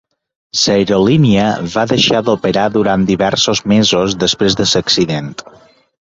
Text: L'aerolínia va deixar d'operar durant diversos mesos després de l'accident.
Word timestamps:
L'aerolínia 0.59 1.43
va 1.73 1.83
deixar 1.91 2.21
d'operar 2.29 2.63
durant 2.77 3.03
diversos 3.09 3.61
mesos 3.73 4.17
després 4.25 4.57
de 4.63 4.67
l'accident. 4.71 5.29